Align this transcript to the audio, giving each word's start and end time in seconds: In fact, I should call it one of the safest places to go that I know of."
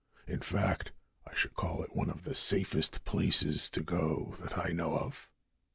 In 0.25 0.39
fact, 0.39 0.93
I 1.27 1.35
should 1.35 1.53
call 1.53 1.83
it 1.83 1.95
one 1.95 2.09
of 2.09 2.23
the 2.23 2.33
safest 2.33 3.05
places 3.05 3.69
to 3.69 3.83
go 3.83 4.33
that 4.39 4.57
I 4.57 4.69
know 4.71 4.97
of." 4.97 5.29